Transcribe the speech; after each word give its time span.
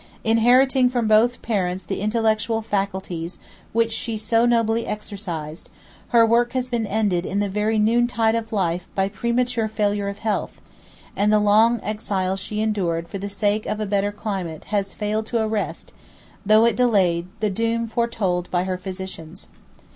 Inheriting 0.23 0.89
from 0.89 1.07
both 1.07 1.43
parents 1.43 1.83
the 1.83 2.01
intellectual 2.01 2.63
faculties 2.63 3.37
which 3.71 3.91
she 3.91 4.17
so 4.17 4.47
nobly 4.47 4.87
exercised, 4.87 5.69
her 6.07 6.25
work 6.25 6.53
has 6.53 6.67
been 6.67 6.87
ended 6.87 7.23
in 7.23 7.37
the 7.37 7.47
very 7.47 7.77
noontide 7.77 8.33
of 8.33 8.51
life 8.51 8.87
by 8.95 9.07
premature 9.09 9.67
failure 9.67 10.07
of 10.09 10.17
health; 10.17 10.59
and 11.15 11.31
the 11.31 11.37
long 11.37 11.79
exile 11.83 12.35
she 12.35 12.61
endured 12.61 13.07
for 13.09 13.19
the 13.19 13.29
sake 13.29 13.67
of 13.67 13.79
a 13.79 13.85
better 13.85 14.11
climate 14.11 14.63
has 14.73 14.95
failed 14.95 15.27
to 15.27 15.39
arrest, 15.43 15.93
though 16.43 16.65
it 16.65 16.75
delayed, 16.75 17.27
the 17.39 17.51
doom 17.51 17.85
foretold 17.87 18.49
by 18.49 18.63
her 18.63 18.79
physicians. 18.79 19.49